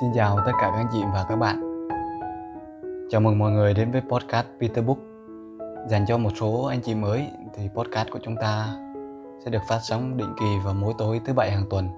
Xin 0.00 0.12
chào 0.14 0.36
tất 0.46 0.52
cả 0.60 0.70
các 0.70 0.76
anh 0.76 0.86
chị 0.92 1.02
và 1.12 1.26
các 1.28 1.36
bạn. 1.36 1.86
Chào 3.10 3.20
mừng 3.20 3.38
mọi 3.38 3.52
người 3.52 3.74
đến 3.74 3.90
với 3.90 4.00
podcast 4.08 4.46
Peter 4.60 4.84
Book. 4.84 4.98
Dành 5.88 6.04
cho 6.08 6.18
một 6.18 6.30
số 6.40 6.64
anh 6.64 6.80
chị 6.80 6.94
mới 6.94 7.28
thì 7.54 7.68
podcast 7.74 8.08
của 8.10 8.18
chúng 8.22 8.36
ta 8.36 8.66
sẽ 9.44 9.50
được 9.50 9.62
phát 9.68 9.78
sóng 9.82 10.16
định 10.16 10.34
kỳ 10.40 10.46
vào 10.64 10.74
mỗi 10.74 10.94
tối 10.98 11.20
thứ 11.24 11.32
bảy 11.32 11.50
hàng 11.50 11.64
tuần. 11.70 11.88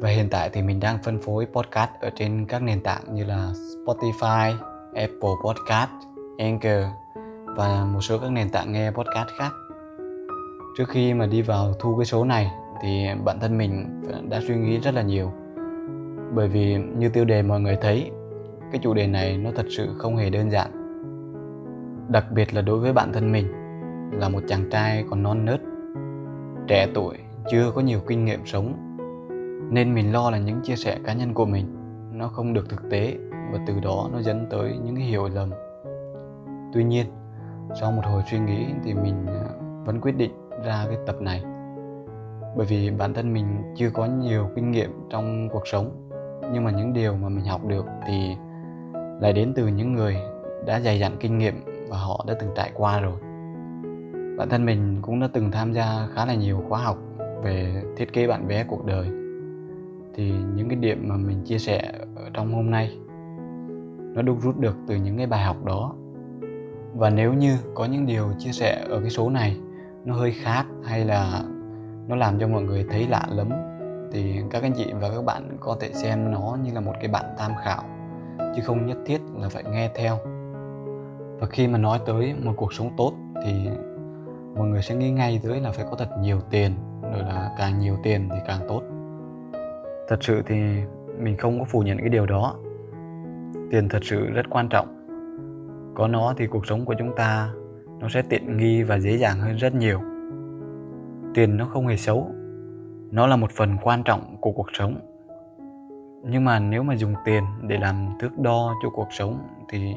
Và 0.00 0.08
hiện 0.08 0.28
tại 0.30 0.50
thì 0.52 0.62
mình 0.62 0.80
đang 0.80 0.98
phân 1.02 1.18
phối 1.22 1.46
podcast 1.46 1.90
ở 2.00 2.10
trên 2.16 2.46
các 2.46 2.62
nền 2.62 2.82
tảng 2.82 3.14
như 3.14 3.24
là 3.24 3.52
Spotify, 3.86 4.54
Apple 4.94 5.34
Podcast, 5.44 5.90
Anchor 6.38 6.84
và 7.44 7.84
một 7.84 8.00
số 8.00 8.18
các 8.18 8.32
nền 8.32 8.50
tảng 8.50 8.72
nghe 8.72 8.90
podcast 8.90 9.28
khác. 9.38 9.52
Trước 10.78 10.88
khi 10.88 11.14
mà 11.14 11.26
đi 11.26 11.42
vào 11.42 11.74
thu 11.80 11.96
cái 11.96 12.06
số 12.06 12.24
này 12.24 12.50
thì 12.82 13.06
bản 13.24 13.40
thân 13.40 13.58
mình 13.58 14.02
đã 14.28 14.40
suy 14.48 14.56
nghĩ 14.56 14.78
rất 14.78 14.94
là 14.94 15.02
nhiều 15.02 15.32
bởi 16.36 16.48
vì 16.48 16.76
như 16.98 17.08
tiêu 17.08 17.24
đề 17.24 17.42
mọi 17.42 17.60
người 17.60 17.76
thấy, 17.80 18.10
cái 18.72 18.80
chủ 18.82 18.94
đề 18.94 19.06
này 19.06 19.38
nó 19.38 19.50
thật 19.54 19.66
sự 19.70 19.88
không 19.98 20.16
hề 20.16 20.30
đơn 20.30 20.50
giản. 20.50 20.70
Đặc 22.08 22.26
biệt 22.32 22.54
là 22.54 22.62
đối 22.62 22.78
với 22.78 22.92
bản 22.92 23.12
thân 23.12 23.32
mình, 23.32 23.46
là 24.12 24.28
một 24.28 24.40
chàng 24.48 24.70
trai 24.70 25.04
còn 25.10 25.22
non 25.22 25.44
nớt, 25.44 25.60
trẻ 26.68 26.88
tuổi, 26.94 27.16
chưa 27.50 27.70
có 27.74 27.80
nhiều 27.80 28.00
kinh 28.06 28.24
nghiệm 28.24 28.46
sống. 28.46 28.72
Nên 29.70 29.94
mình 29.94 30.12
lo 30.12 30.30
là 30.30 30.38
những 30.38 30.60
chia 30.62 30.76
sẻ 30.76 30.98
cá 31.04 31.12
nhân 31.12 31.34
của 31.34 31.44
mình, 31.44 31.66
nó 32.12 32.28
không 32.28 32.52
được 32.52 32.68
thực 32.68 32.90
tế 32.90 33.16
và 33.52 33.58
từ 33.66 33.74
đó 33.82 34.10
nó 34.12 34.22
dẫn 34.22 34.46
tới 34.50 34.76
những 34.84 34.96
hiểu 34.96 35.28
lầm. 35.34 35.50
Tuy 36.72 36.84
nhiên, 36.84 37.06
sau 37.80 37.92
một 37.92 38.02
hồi 38.04 38.22
suy 38.30 38.38
nghĩ 38.38 38.66
thì 38.84 38.94
mình 38.94 39.26
à, 39.26 39.44
vẫn 39.84 40.00
quyết 40.00 40.16
định 40.16 40.32
ra 40.64 40.84
cái 40.88 40.98
tập 41.06 41.16
này. 41.20 41.42
Bởi 42.56 42.66
vì 42.66 42.90
bản 42.90 43.14
thân 43.14 43.32
mình 43.32 43.46
chưa 43.76 43.90
có 43.90 44.06
nhiều 44.06 44.48
kinh 44.56 44.70
nghiệm 44.70 44.90
trong 45.10 45.48
cuộc 45.52 45.62
sống 45.66 46.05
nhưng 46.52 46.64
mà 46.64 46.70
những 46.70 46.92
điều 46.92 47.16
mà 47.16 47.28
mình 47.28 47.44
học 47.44 47.66
được 47.66 47.86
thì 48.06 48.36
lại 49.20 49.32
đến 49.32 49.52
từ 49.56 49.66
những 49.66 49.92
người 49.92 50.16
đã 50.66 50.80
dày 50.80 50.98
dặn 50.98 51.16
kinh 51.20 51.38
nghiệm 51.38 51.54
và 51.88 51.98
họ 51.98 52.24
đã 52.28 52.34
từng 52.40 52.50
trải 52.56 52.70
qua 52.74 53.00
rồi. 53.00 53.18
Bản 54.38 54.48
thân 54.48 54.66
mình 54.66 54.98
cũng 55.02 55.20
đã 55.20 55.28
từng 55.32 55.50
tham 55.50 55.72
gia 55.72 56.08
khá 56.14 56.26
là 56.26 56.34
nhiều 56.34 56.64
khóa 56.68 56.80
học 56.80 56.98
về 57.42 57.82
thiết 57.96 58.12
kế 58.12 58.26
bản 58.26 58.46
vẽ 58.46 58.64
cuộc 58.68 58.86
đời. 58.86 59.06
Thì 60.14 60.32
những 60.54 60.68
cái 60.68 60.76
điểm 60.76 61.08
mà 61.08 61.16
mình 61.16 61.44
chia 61.44 61.58
sẻ 61.58 61.92
ở 62.16 62.24
trong 62.32 62.54
hôm 62.54 62.70
nay, 62.70 62.98
nó 64.14 64.22
đúc 64.22 64.38
rút 64.42 64.58
được 64.58 64.76
từ 64.88 64.96
những 64.96 65.16
cái 65.16 65.26
bài 65.26 65.42
học 65.42 65.64
đó. 65.64 65.94
Và 66.94 67.10
nếu 67.10 67.32
như 67.32 67.56
có 67.74 67.84
những 67.84 68.06
điều 68.06 68.28
chia 68.38 68.52
sẻ 68.52 68.84
ở 68.88 69.00
cái 69.00 69.10
số 69.10 69.30
này, 69.30 69.56
nó 70.04 70.14
hơi 70.14 70.32
khác 70.32 70.66
hay 70.84 71.04
là 71.04 71.42
nó 72.08 72.16
làm 72.16 72.38
cho 72.38 72.48
mọi 72.48 72.62
người 72.62 72.86
thấy 72.90 73.06
lạ 73.08 73.26
lắm 73.30 73.48
thì 74.16 74.42
các 74.50 74.62
anh 74.62 74.72
chị 74.76 74.92
và 75.00 75.08
các 75.10 75.24
bạn 75.24 75.56
có 75.60 75.76
thể 75.80 75.92
xem 75.92 76.30
nó 76.30 76.56
như 76.62 76.72
là 76.74 76.80
một 76.80 76.92
cái 77.00 77.08
bản 77.08 77.24
tham 77.38 77.52
khảo, 77.64 77.82
chứ 78.56 78.62
không 78.64 78.86
nhất 78.86 78.98
thiết 79.06 79.20
là 79.36 79.48
phải 79.48 79.64
nghe 79.72 79.90
theo. 79.94 80.18
Và 81.40 81.46
khi 81.50 81.68
mà 81.68 81.78
nói 81.78 82.00
tới 82.06 82.34
một 82.42 82.52
cuộc 82.56 82.72
sống 82.72 82.90
tốt 82.96 83.12
thì 83.44 83.68
mọi 84.56 84.68
người 84.68 84.82
sẽ 84.82 84.94
nghĩ 84.94 85.10
ngay 85.10 85.40
tới 85.44 85.60
là 85.60 85.70
phải 85.70 85.84
có 85.90 85.96
thật 85.96 86.08
nhiều 86.20 86.40
tiền, 86.50 86.72
rồi 87.02 87.22
là 87.22 87.54
càng 87.58 87.78
nhiều 87.78 87.96
tiền 88.02 88.28
thì 88.32 88.38
càng 88.46 88.60
tốt. 88.68 88.82
Thật 90.08 90.24
sự 90.24 90.42
thì 90.46 90.56
mình 91.18 91.36
không 91.36 91.58
có 91.58 91.64
phủ 91.64 91.80
nhận 91.80 91.98
cái 91.98 92.08
điều 92.08 92.26
đó. 92.26 92.54
Tiền 93.70 93.88
thật 93.88 94.00
sự 94.02 94.26
rất 94.26 94.46
quan 94.50 94.68
trọng. 94.68 95.06
Có 95.94 96.08
nó 96.08 96.34
thì 96.36 96.46
cuộc 96.46 96.66
sống 96.66 96.84
của 96.84 96.94
chúng 96.98 97.16
ta 97.16 97.50
nó 98.00 98.08
sẽ 98.08 98.22
tiện 98.22 98.56
nghi 98.56 98.82
và 98.82 98.98
dễ 98.98 99.16
dàng 99.16 99.40
hơn 99.40 99.56
rất 99.56 99.74
nhiều. 99.74 100.00
Tiền 101.34 101.56
nó 101.56 101.64
không 101.64 101.86
hề 101.86 101.96
xấu 101.96 102.30
nó 103.10 103.26
là 103.26 103.36
một 103.36 103.50
phần 103.50 103.76
quan 103.82 104.02
trọng 104.02 104.36
của 104.40 104.52
cuộc 104.52 104.66
sống. 104.72 105.00
Nhưng 106.22 106.44
mà 106.44 106.58
nếu 106.58 106.82
mà 106.82 106.94
dùng 106.94 107.14
tiền 107.24 107.44
để 107.62 107.78
làm 107.78 108.08
thước 108.20 108.38
đo 108.38 108.74
cho 108.82 108.90
cuộc 108.90 109.08
sống 109.10 109.38
thì 109.68 109.94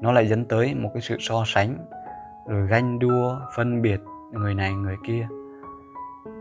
nó 0.00 0.12
lại 0.12 0.28
dẫn 0.28 0.44
tới 0.44 0.74
một 0.74 0.90
cái 0.94 1.00
sự 1.00 1.16
so 1.20 1.42
sánh, 1.46 1.76
rồi 2.46 2.66
ganh 2.66 2.98
đua, 2.98 3.36
phân 3.56 3.82
biệt 3.82 4.00
người 4.32 4.54
này, 4.54 4.72
người 4.72 4.96
kia. 5.06 5.28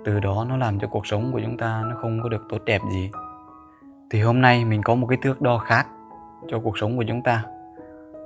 Từ 0.06 0.20
đó 0.20 0.46
nó 0.50 0.58
làm 0.58 0.80
cho 0.80 0.88
cuộc 0.88 1.08
sống 1.08 1.32
của 1.32 1.42
chúng 1.44 1.58
ta 1.58 1.84
nó 1.90 1.96
không 1.96 2.20
có 2.24 2.30
được 2.30 2.46
tốt 2.50 2.58
đẹp 2.66 2.82
gì. 2.92 3.12
Thì 4.10 4.22
hôm 4.22 4.42
nay 4.42 4.66
mình 4.66 4.84
có 4.84 4.96
một 4.96 5.08
cái 5.08 5.18
thước 5.22 5.42
đo 5.42 5.58
khác 5.58 5.88
cho 6.48 6.60
cuộc 6.60 6.78
sống 6.78 6.98
của 6.98 7.04
chúng 7.08 7.22
ta. 7.22 7.44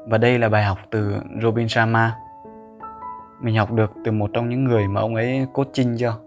Và 0.08 0.18
đây 0.18 0.40
là 0.40 0.50
bài 0.50 0.64
học 0.64 0.78
từ 0.90 1.16
Robin 1.42 1.68
Sharma. 1.68 2.16
Mình 3.42 3.56
học 3.56 3.72
được 3.72 3.92
từ 4.04 4.12
một 4.12 4.30
trong 4.34 4.50
những 4.50 4.64
người 4.64 4.88
mà 4.88 5.02
ông 5.02 5.16
ấy 5.16 5.48
coaching 5.54 5.98
cho 5.98 6.20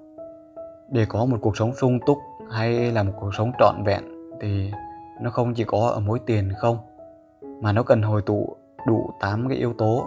để 0.95 1.07
có 1.09 1.25
một 1.25 1.37
cuộc 1.41 1.57
sống 1.57 1.75
sung 1.75 1.99
túc 2.07 2.19
hay 2.51 2.93
là 2.93 3.03
một 3.03 3.13
cuộc 3.21 3.35
sống 3.35 3.53
trọn 3.59 3.75
vẹn 3.85 4.05
thì 4.41 4.71
nó 5.21 5.31
không 5.31 5.55
chỉ 5.55 5.65
có 5.65 5.79
ở 5.95 6.01
mối 6.01 6.21
tiền 6.27 6.53
không, 6.59 6.79
mà 7.61 7.73
nó 7.73 7.83
cần 7.83 8.03
hồi 8.03 8.23
tụ 8.23 8.57
đủ 8.87 9.11
8 9.21 9.49
cái 9.49 9.59
yếu 9.59 9.73
tố 9.73 10.07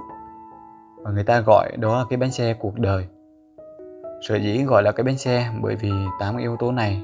và 0.98 1.12
người 1.12 1.24
ta 1.24 1.40
gọi 1.46 1.72
đó 1.78 1.98
là 1.98 2.04
cái 2.10 2.18
bánh 2.18 2.32
xe 2.32 2.54
cuộc 2.54 2.80
đời. 2.80 3.08
Sở 4.28 4.36
dĩ 4.36 4.64
gọi 4.64 4.84
là 4.84 4.92
cái 4.92 5.04
bánh 5.04 5.18
xe 5.18 5.50
bởi 5.62 5.76
vì 5.76 5.92
8 6.20 6.34
cái 6.34 6.42
yếu 6.42 6.58
tố 6.60 6.72
này 6.72 7.04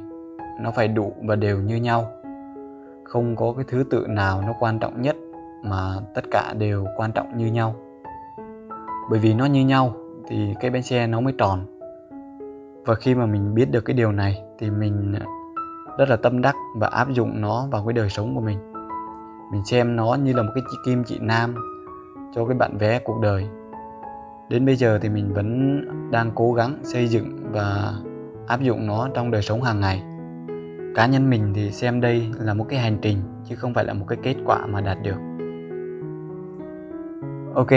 nó 0.59 0.71
phải 0.71 0.87
đủ 0.87 1.13
và 1.23 1.35
đều 1.35 1.59
như 1.59 1.75
nhau. 1.75 2.11
Không 3.03 3.35
có 3.35 3.53
cái 3.55 3.65
thứ 3.67 3.83
tự 3.89 4.05
nào 4.09 4.41
nó 4.41 4.53
quan 4.59 4.79
trọng 4.79 5.01
nhất 5.01 5.15
mà 5.63 5.95
tất 6.15 6.23
cả 6.31 6.53
đều 6.57 6.85
quan 6.97 7.11
trọng 7.11 7.37
như 7.37 7.45
nhau. 7.45 7.75
Bởi 9.09 9.19
vì 9.19 9.33
nó 9.33 9.45
như 9.45 9.65
nhau 9.65 9.93
thì 10.27 10.55
cái 10.59 10.71
bánh 10.71 10.83
xe 10.83 11.07
nó 11.07 11.19
mới 11.19 11.33
tròn 11.37 11.72
và 12.85 12.95
khi 12.95 13.15
mà 13.15 13.25
mình 13.25 13.53
biết 13.53 13.71
được 13.71 13.81
cái 13.81 13.93
điều 13.93 14.11
này 14.11 14.43
thì 14.59 14.69
mình 14.69 15.15
rất 15.97 16.09
là 16.09 16.15
tâm 16.15 16.41
đắc 16.41 16.55
và 16.77 16.87
áp 16.87 17.09
dụng 17.09 17.41
nó 17.41 17.67
vào 17.71 17.85
cái 17.85 17.93
đời 17.93 18.09
sống 18.09 18.35
của 18.35 18.41
mình. 18.41 18.59
Mình 19.51 19.65
xem 19.65 19.95
nó 19.95 20.15
như 20.15 20.33
là 20.33 20.43
một 20.43 20.51
cái 20.55 20.63
kim 20.85 21.03
chỉ 21.03 21.19
nam 21.21 21.55
cho 22.35 22.45
cái 22.45 22.57
bạn 22.57 22.77
vé 22.77 22.99
cuộc 22.99 23.19
đời. 23.21 23.47
Đến 24.49 24.65
bây 24.65 24.75
giờ 24.75 24.99
thì 25.01 25.09
mình 25.09 25.33
vẫn 25.33 25.81
đang 26.11 26.31
cố 26.35 26.53
gắng 26.53 26.77
xây 26.83 27.07
dựng 27.07 27.37
và 27.51 27.93
áp 28.47 28.61
dụng 28.61 28.87
nó 28.87 29.09
trong 29.13 29.31
đời 29.31 29.41
sống 29.41 29.61
hàng 29.61 29.79
ngày. 29.79 30.03
Cá 30.95 31.05
nhân 31.05 31.29
mình 31.29 31.53
thì 31.55 31.71
xem 31.71 32.01
đây 32.01 32.27
là 32.39 32.53
một 32.53 32.65
cái 32.69 32.79
hành 32.79 32.97
trình 33.01 33.17
chứ 33.43 33.55
không 33.55 33.73
phải 33.73 33.85
là 33.85 33.93
một 33.93 34.05
cái 34.07 34.17
kết 34.23 34.35
quả 34.45 34.65
mà 34.65 34.81
đạt 34.81 34.97
được. 35.03 35.17
Ok, 37.53 37.71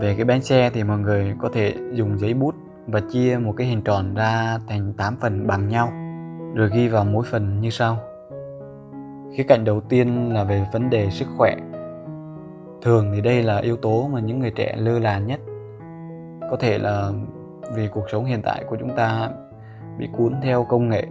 về 0.00 0.14
cái 0.16 0.24
bánh 0.24 0.42
xe 0.42 0.70
thì 0.70 0.84
mọi 0.84 0.98
người 0.98 1.36
có 1.38 1.48
thể 1.52 1.74
dùng 1.92 2.18
giấy 2.18 2.34
bút 2.34 2.54
và 2.86 3.00
chia 3.00 3.38
một 3.38 3.54
cái 3.56 3.66
hình 3.66 3.82
tròn 3.82 4.14
ra 4.14 4.58
thành 4.68 4.92
8 4.92 5.16
phần 5.20 5.46
bằng 5.46 5.68
nhau, 5.68 5.92
rồi 6.54 6.70
ghi 6.72 6.88
vào 6.88 7.04
mỗi 7.04 7.24
phần 7.30 7.60
như 7.60 7.70
sau. 7.70 7.96
Khía 9.36 9.42
cạnh 9.42 9.64
đầu 9.64 9.80
tiên 9.80 10.32
là 10.34 10.44
về 10.44 10.66
vấn 10.72 10.90
đề 10.90 11.10
sức 11.10 11.28
khỏe. 11.36 11.56
Thường 12.82 13.12
thì 13.14 13.20
đây 13.20 13.42
là 13.42 13.58
yếu 13.58 13.76
tố 13.76 14.08
mà 14.12 14.20
những 14.20 14.38
người 14.38 14.50
trẻ 14.50 14.76
lơ 14.78 14.98
là 14.98 15.18
nhất. 15.18 15.40
Có 16.50 16.56
thể 16.60 16.78
là 16.78 17.10
vì 17.74 17.88
cuộc 17.88 18.10
sống 18.12 18.24
hiện 18.24 18.42
tại 18.42 18.64
của 18.68 18.76
chúng 18.80 18.96
ta 18.96 19.30
bị 19.98 20.08
cuốn 20.16 20.34
theo 20.42 20.64
công 20.64 20.88
nghệ 20.88 21.06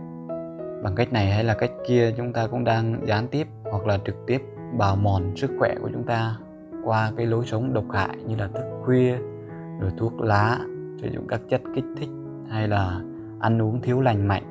bằng 0.83 0.95
cách 0.95 1.13
này 1.13 1.31
hay 1.31 1.43
là 1.43 1.53
cách 1.53 1.71
kia, 1.87 2.11
chúng 2.17 2.33
ta 2.33 2.47
cũng 2.47 2.63
đang 2.63 3.07
gián 3.07 3.27
tiếp 3.27 3.47
hoặc 3.71 3.85
là 3.85 3.97
trực 4.05 4.15
tiếp 4.27 4.41
bào 4.77 4.95
mòn 4.95 5.35
sức 5.35 5.51
khỏe 5.59 5.75
của 5.81 5.89
chúng 5.93 6.03
ta 6.03 6.35
qua 6.83 7.11
cái 7.17 7.25
lối 7.25 7.45
sống 7.45 7.73
độc 7.73 7.85
hại 7.93 8.17
như 8.27 8.35
là 8.35 8.47
thức 8.47 8.81
khuya, 8.83 9.17
rồi 9.79 9.91
thuốc 9.97 10.21
lá 10.21 10.59
sử 11.01 11.07
dụng 11.07 11.27
các 11.27 11.41
chất 11.49 11.61
kích 11.75 11.85
thích 11.97 12.09
hay 12.49 12.67
là 12.67 13.01
ăn 13.39 13.61
uống 13.61 13.81
thiếu 13.81 14.01
lành 14.01 14.27
mạnh. 14.27 14.43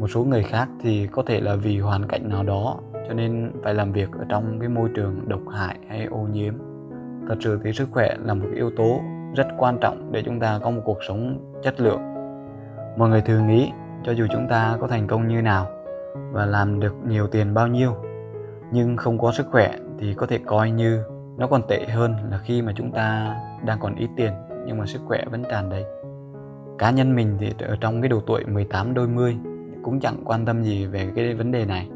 Một 0.00 0.08
số 0.08 0.24
người 0.24 0.42
khác 0.42 0.68
thì 0.80 1.06
có 1.06 1.22
thể 1.26 1.40
là 1.40 1.56
vì 1.56 1.78
hoàn 1.78 2.08
cảnh 2.08 2.28
nào 2.28 2.42
đó 2.42 2.78
cho 3.08 3.14
nên 3.14 3.52
phải 3.62 3.74
làm 3.74 3.92
việc 3.92 4.12
ở 4.12 4.24
trong 4.28 4.58
cái 4.60 4.68
môi 4.68 4.88
trường 4.94 5.28
độc 5.28 5.40
hại 5.52 5.78
hay 5.88 6.04
ô 6.04 6.18
nhiễm. 6.32 6.54
Thật 7.28 7.36
sự 7.40 7.60
thì 7.64 7.72
sức 7.72 7.88
khỏe 7.92 8.16
là 8.24 8.34
một 8.34 8.46
yếu 8.54 8.70
tố 8.76 9.00
rất 9.36 9.46
quan 9.58 9.78
trọng 9.80 10.12
để 10.12 10.22
chúng 10.22 10.40
ta 10.40 10.58
có 10.62 10.70
một 10.70 10.82
cuộc 10.84 10.98
sống 11.08 11.38
chất 11.62 11.80
lượng. 11.80 12.00
Mọi 12.96 13.08
người 13.08 13.20
thường 13.20 13.46
nghĩ, 13.46 13.72
cho 14.04 14.12
dù 14.12 14.26
chúng 14.32 14.46
ta 14.48 14.76
có 14.80 14.86
thành 14.86 15.06
công 15.06 15.28
như 15.28 15.42
nào 15.42 15.66
và 16.32 16.46
làm 16.46 16.80
được 16.80 16.94
nhiều 17.08 17.26
tiền 17.26 17.54
bao 17.54 17.68
nhiêu, 17.68 17.94
nhưng 18.72 18.96
không 18.96 19.18
có 19.18 19.32
sức 19.32 19.46
khỏe 19.50 19.78
thì 19.98 20.14
có 20.14 20.26
thể 20.26 20.38
coi 20.46 20.70
như 20.70 21.02
nó 21.38 21.46
còn 21.46 21.62
tệ 21.68 21.86
hơn 21.88 22.14
là 22.30 22.38
khi 22.38 22.62
mà 22.62 22.72
chúng 22.76 22.92
ta 22.92 23.36
đang 23.64 23.78
còn 23.80 23.94
ít 23.94 24.08
tiền 24.16 24.32
nhưng 24.66 24.78
mà 24.78 24.86
sức 24.86 25.00
khỏe 25.06 25.24
vẫn 25.30 25.42
tràn 25.50 25.70
đầy. 25.70 25.84
Cá 26.78 26.90
nhân 26.90 27.16
mình 27.16 27.36
thì 27.40 27.52
ở 27.58 27.76
trong 27.80 28.02
cái 28.02 28.08
độ 28.08 28.20
tuổi 28.26 28.44
18 28.44 28.94
đôi 28.94 29.08
mươi 29.08 29.36
cũng 29.82 30.00
chẳng 30.00 30.22
quan 30.24 30.44
tâm 30.44 30.62
gì 30.62 30.86
về 30.86 31.12
cái 31.16 31.34
vấn 31.34 31.52
đề 31.52 31.64
này. 31.64 31.88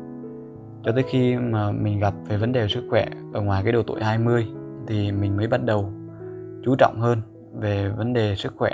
Cho 0.84 0.93
tới 0.93 1.05
khi 1.08 1.37
mà 1.37 1.72
mình 1.72 2.00
gặp 2.00 2.14
về 2.28 2.37
vấn 2.37 2.52
đề 2.52 2.69
sức 2.69 2.87
khỏe 2.90 3.06
ở 3.32 3.40
ngoài 3.40 3.62
cái 3.64 3.72
độ 3.72 3.82
tuổi 3.87 4.02
20 4.02 4.46
thì 4.87 5.12
mình 5.12 5.37
mới 5.37 5.46
bắt 5.46 5.64
đầu 5.64 5.93
chú 6.64 6.75
trọng 6.78 7.00
hơn 7.00 7.19
về 7.58 7.88
vấn 7.88 8.12
đề 8.12 8.34
sức 8.34 8.52
khỏe. 8.56 8.70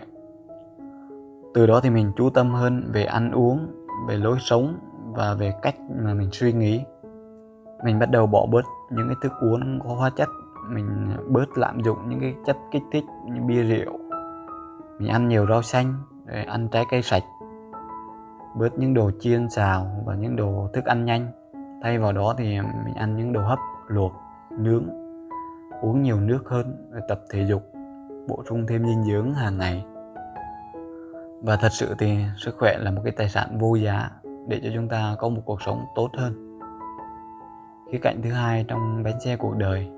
Từ 1.55 1.67
đó 1.67 1.81
thì 1.81 1.91
mình 1.91 2.13
chú 2.17 2.31
tâm 2.31 2.51
hơn 2.51 2.83
về 2.93 3.05
ăn 3.05 3.31
uống, 3.31 3.67
về 4.09 4.17
lối 4.17 4.37
sống 4.41 4.79
và 5.15 5.35
về 5.35 5.53
cách 5.63 5.75
mà 6.05 6.15
mình 6.15 6.29
suy 6.33 6.53
nghĩ. 6.53 6.81
Mình 7.85 7.99
bắt 7.99 8.11
đầu 8.11 8.27
bỏ 8.27 8.47
bớt 8.47 8.65
những 8.91 9.07
cái 9.09 9.17
thức 9.23 9.33
uống 9.41 9.81
có 9.81 9.95
hóa 9.95 10.11
chất 10.17 10.29
mình 10.69 11.17
bớt 11.29 11.59
lạm 11.59 11.81
dụng 11.81 11.99
những 12.09 12.21
cái 12.21 12.35
chất 12.47 12.57
kích 12.71 12.83
thích 12.93 13.05
như 13.25 13.41
bia 13.41 13.63
rượu. 13.63 13.99
Mình 14.99 15.09
ăn 15.09 15.29
nhiều 15.29 15.47
rau 15.47 15.63
xanh 15.63 15.95
để 16.25 16.45
ăn 16.45 16.69
trái 16.69 16.85
cây 16.91 17.03
sạch. 17.03 17.23
Bớt 18.57 18.79
những 18.79 18.95
đồ 18.95 19.11
chiên 19.21 19.51
xào 19.51 20.03
và 20.05 20.15
những 20.15 20.37
đồ 20.37 20.69
thức 20.73 20.85
ăn 20.85 21.05
nhanh. 21.05 21.27
Thay 21.83 21.99
vào 21.99 22.13
đó 22.13 22.35
thì 22.39 22.61
mình 22.85 22.95
ăn 22.95 23.17
những 23.17 23.33
đồ 23.33 23.41
hấp, 23.41 23.59
luộc, 23.87 24.13
nướng. 24.51 24.85
Uống 25.81 26.03
nhiều 26.03 26.21
nước 26.21 26.43
hơn 26.47 26.91
tập 27.09 27.21
thể 27.31 27.45
dục, 27.45 27.63
bổ 28.29 28.43
sung 28.49 28.67
thêm 28.69 28.87
dinh 28.87 29.05
dưỡng 29.05 29.35
hàng 29.35 29.59
ngày. 29.59 29.85
Và 31.43 31.57
thật 31.57 31.73
sự 31.73 31.95
thì 31.99 32.19
sức 32.37 32.57
khỏe 32.59 32.79
là 32.79 32.91
một 32.91 33.01
cái 33.05 33.13
tài 33.17 33.29
sản 33.29 33.59
vô 33.59 33.75
giá 33.75 34.11
để 34.49 34.61
cho 34.63 34.71
chúng 34.75 34.89
ta 34.89 35.17
có 35.19 35.29
một 35.29 35.41
cuộc 35.45 35.63
sống 35.63 35.85
tốt 35.95 36.09
hơn. 36.17 36.59
Khía 37.93 37.99
cạnh 38.03 38.21
thứ 38.23 38.33
hai 38.33 38.65
trong 38.69 39.03
bánh 39.03 39.21
xe 39.21 39.37
cuộc 39.37 39.57
đời 39.57 39.91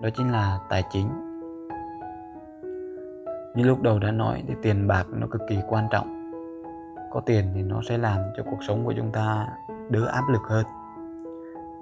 đó 0.00 0.08
chính 0.16 0.32
là 0.32 0.58
tài 0.68 0.82
chính. 0.90 1.08
Như 3.54 3.64
lúc 3.64 3.82
đầu 3.82 3.98
đã 3.98 4.10
nói 4.10 4.44
thì 4.48 4.54
tiền 4.62 4.88
bạc 4.88 5.06
nó 5.10 5.26
cực 5.26 5.42
kỳ 5.48 5.58
quan 5.68 5.88
trọng. 5.90 6.32
Có 7.10 7.20
tiền 7.20 7.44
thì 7.54 7.62
nó 7.62 7.80
sẽ 7.88 7.98
làm 7.98 8.18
cho 8.36 8.42
cuộc 8.42 8.58
sống 8.66 8.84
của 8.84 8.94
chúng 8.96 9.12
ta 9.12 9.46
đỡ 9.90 10.06
áp 10.06 10.22
lực 10.28 10.42
hơn. 10.42 10.66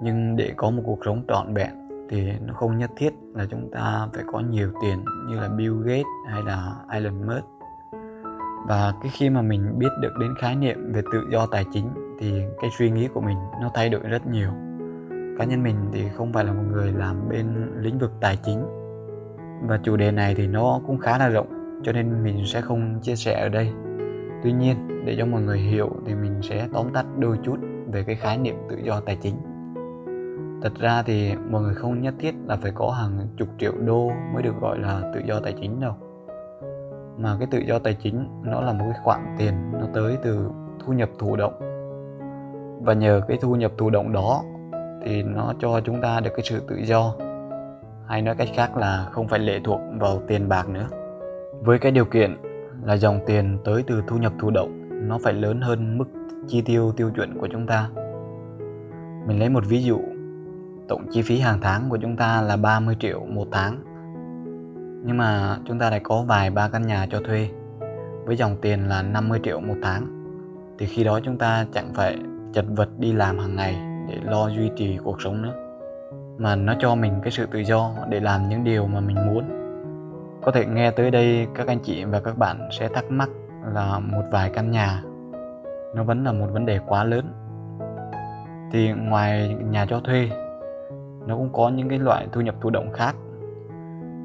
Nhưng 0.01 0.35
để 0.35 0.53
có 0.57 0.69
một 0.69 0.81
cuộc 0.85 0.99
sống 1.05 1.23
trọn 1.27 1.53
vẹn 1.53 1.87
thì 2.09 2.31
nó 2.45 2.53
không 2.53 2.77
nhất 2.77 2.91
thiết 2.95 3.13
là 3.33 3.45
chúng 3.49 3.71
ta 3.71 4.07
phải 4.13 4.23
có 4.31 4.39
nhiều 4.39 4.71
tiền 4.81 5.05
như 5.27 5.39
là 5.39 5.47
Bill 5.47 5.83
Gates 5.83 6.05
hay 6.27 6.43
là 6.43 6.75
Elon 6.89 7.27
Musk. 7.27 7.45
Và 8.67 8.93
cái 9.01 9.11
khi 9.15 9.29
mà 9.29 9.41
mình 9.41 9.79
biết 9.79 9.89
được 10.01 10.13
đến 10.19 10.33
khái 10.41 10.55
niệm 10.55 10.93
về 10.93 11.01
tự 11.11 11.27
do 11.31 11.45
tài 11.45 11.65
chính 11.71 11.89
thì 12.19 12.43
cái 12.61 12.69
suy 12.77 12.91
nghĩ 12.91 13.07
của 13.07 13.21
mình 13.21 13.37
nó 13.61 13.71
thay 13.73 13.89
đổi 13.89 14.01
rất 14.01 14.27
nhiều 14.27 14.51
cá 15.37 15.45
nhân 15.45 15.63
mình 15.63 15.75
thì 15.93 16.09
không 16.09 16.33
phải 16.33 16.45
là 16.45 16.53
một 16.53 16.63
người 16.71 16.91
làm 16.91 17.29
bên 17.29 17.47
lĩnh 17.79 17.97
vực 17.97 18.11
tài 18.21 18.37
chính. 18.43 18.65
Và 19.67 19.79
chủ 19.83 19.97
đề 19.97 20.11
này 20.11 20.35
thì 20.35 20.47
nó 20.47 20.81
cũng 20.87 20.97
khá 20.97 21.17
là 21.17 21.29
rộng, 21.29 21.47
cho 21.83 21.91
nên 21.91 22.23
mình 22.23 22.45
sẽ 22.45 22.61
không 22.61 22.99
chia 23.01 23.15
sẻ 23.15 23.41
ở 23.41 23.49
đây. 23.49 23.71
Tuy 24.43 24.51
nhiên, 24.51 25.05
để 25.05 25.15
cho 25.17 25.25
mọi 25.25 25.41
người 25.41 25.59
hiểu 25.59 25.89
thì 26.05 26.15
mình 26.15 26.41
sẽ 26.41 26.67
tóm 26.73 26.87
tắt 26.93 27.05
đôi 27.17 27.39
chút 27.43 27.57
về 27.91 28.03
cái 28.03 28.15
khái 28.15 28.37
niệm 28.37 28.55
tự 28.69 28.77
do 28.77 28.99
tài 28.99 29.15
chính. 29.15 29.35
Thật 30.61 30.71
ra 30.79 31.03
thì 31.03 31.33
mọi 31.49 31.61
người 31.61 31.75
không 31.75 32.01
nhất 32.01 32.13
thiết 32.19 32.35
là 32.47 32.57
phải 32.61 32.71
có 32.75 32.89
hàng 32.89 33.27
chục 33.37 33.47
triệu 33.57 33.71
đô 33.85 34.11
mới 34.33 34.43
được 34.43 34.53
gọi 34.61 34.79
là 34.79 35.11
tự 35.13 35.21
do 35.25 35.39
tài 35.39 35.53
chính 35.61 35.79
đâu. 35.79 35.93
Mà 37.17 37.35
cái 37.39 37.47
tự 37.51 37.59
do 37.59 37.79
tài 37.79 37.93
chính 37.93 38.27
nó 38.43 38.61
là 38.61 38.73
một 38.73 38.85
cái 38.89 38.99
khoản 39.03 39.35
tiền 39.37 39.53
nó 39.73 39.87
tới 39.93 40.17
từ 40.23 40.49
thu 40.85 40.93
nhập 40.93 41.09
thụ 41.19 41.35
động. 41.35 41.53
Và 42.81 42.93
nhờ 42.93 43.21
cái 43.27 43.37
thu 43.41 43.55
nhập 43.55 43.71
thụ 43.77 43.89
động 43.89 44.13
đó 44.13 44.43
thì 45.05 45.23
nó 45.23 45.53
cho 45.59 45.81
chúng 45.81 46.01
ta 46.01 46.19
được 46.19 46.31
cái 46.35 46.45
sự 46.49 46.61
tự 46.67 46.75
do. 46.75 47.13
Hay 48.07 48.21
nói 48.21 48.35
cách 48.35 48.49
khác 48.55 48.77
là 48.77 49.07
không 49.11 49.27
phải 49.27 49.39
lệ 49.39 49.59
thuộc 49.63 49.79
vào 49.99 50.21
tiền 50.27 50.49
bạc 50.49 50.69
nữa. 50.69 50.87
Với 51.61 51.79
cái 51.79 51.91
điều 51.91 52.05
kiện 52.05 52.35
là 52.83 52.97
dòng 52.97 53.19
tiền 53.25 53.57
tới 53.65 53.83
từ 53.87 54.03
thu 54.07 54.17
nhập 54.17 54.33
thụ 54.39 54.49
động, 54.51 54.89
nó 55.07 55.17
phải 55.23 55.33
lớn 55.33 55.61
hơn 55.61 55.97
mức 55.97 56.05
chi 56.47 56.61
tiêu 56.61 56.91
tiêu 56.97 57.11
chuẩn 57.15 57.37
của 57.37 57.47
chúng 57.51 57.67
ta. 57.67 57.89
Mình 59.27 59.39
lấy 59.39 59.49
một 59.49 59.63
ví 59.67 59.83
dụ, 59.83 59.99
tổng 60.87 61.07
chi 61.11 61.21
phí 61.21 61.39
hàng 61.39 61.59
tháng 61.61 61.89
của 61.89 61.97
chúng 61.97 62.15
ta 62.15 62.41
là 62.41 62.57
30 62.57 62.95
triệu 62.99 63.25
một 63.25 63.47
tháng. 63.51 63.79
Nhưng 65.05 65.17
mà 65.17 65.57
chúng 65.65 65.79
ta 65.79 65.89
lại 65.89 65.99
có 66.03 66.23
vài 66.27 66.49
ba 66.49 66.69
căn 66.69 66.87
nhà 66.87 67.07
cho 67.09 67.21
thuê, 67.25 67.49
với 68.25 68.35
dòng 68.35 68.55
tiền 68.61 68.89
là 68.89 69.01
50 69.01 69.39
triệu 69.43 69.59
một 69.59 69.75
tháng. 69.83 70.07
Thì 70.79 70.85
khi 70.85 71.03
đó 71.03 71.19
chúng 71.23 71.37
ta 71.37 71.65
chẳng 71.73 71.93
phải 71.93 72.17
chật 72.53 72.65
vật 72.75 72.89
đi 72.97 73.13
làm 73.13 73.39
hàng 73.39 73.55
ngày 73.55 73.86
để 74.07 74.17
lo 74.23 74.47
duy 74.49 74.71
trì 74.75 74.97
cuộc 74.97 75.21
sống 75.21 75.41
nữa. 75.41 75.53
Mà 76.37 76.55
nó 76.55 76.73
cho 76.79 76.95
mình 76.95 77.13
cái 77.23 77.31
sự 77.31 77.45
tự 77.45 77.59
do 77.59 77.91
để 78.09 78.19
làm 78.19 78.49
những 78.49 78.63
điều 78.63 78.87
mà 78.87 78.99
mình 78.99 79.17
muốn. 79.27 79.43
Có 80.41 80.51
thể 80.51 80.65
nghe 80.65 80.91
tới 80.91 81.11
đây 81.11 81.47
các 81.55 81.67
anh 81.67 81.79
chị 81.79 82.03
và 82.03 82.19
các 82.19 82.37
bạn 82.37 82.69
sẽ 82.71 82.87
thắc 82.87 83.11
mắc 83.11 83.29
là 83.73 83.99
một 83.99 84.23
vài 84.31 84.49
căn 84.49 84.71
nhà, 84.71 85.03
nó 85.95 86.03
vẫn 86.03 86.23
là 86.23 86.31
một 86.31 86.47
vấn 86.51 86.65
đề 86.65 86.79
quá 86.87 87.03
lớn. 87.03 87.25
Thì 88.71 88.91
ngoài 88.91 89.55
nhà 89.69 89.85
cho 89.85 89.99
thuê, 89.99 90.29
nó 91.27 91.35
cũng 91.35 91.49
có 91.53 91.69
những 91.69 91.89
cái 91.89 91.99
loại 91.99 92.27
thu 92.31 92.41
nhập 92.41 92.55
thụ 92.61 92.69
động 92.69 92.91
khác. 92.93 93.15